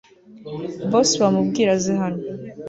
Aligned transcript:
boss 0.91 1.09
bamubwire 1.21 1.69
aze 1.77 1.93
hano 2.01 2.21